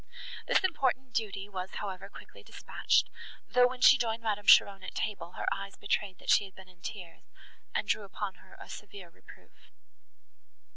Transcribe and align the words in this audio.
This 0.47 0.63
important 0.63 1.13
duty 1.13 1.47
was, 1.47 1.75
however, 1.75 2.09
quickly 2.09 2.41
dispatched; 2.41 3.07
though, 3.47 3.67
when 3.67 3.81
she 3.81 3.99
joined 3.99 4.23
Madame 4.23 4.47
Cheron 4.47 4.81
at 4.81 4.95
table, 4.95 5.33
her 5.33 5.45
eyes 5.53 5.75
betrayed, 5.77 6.17
that 6.17 6.31
she 6.31 6.45
had 6.45 6.55
been 6.55 6.67
in 6.67 6.81
tears, 6.81 7.21
and 7.75 7.87
drew 7.87 8.01
upon 8.01 8.33
her 8.41 8.57
a 8.59 8.67
severe 8.67 9.11
reproof. 9.11 9.69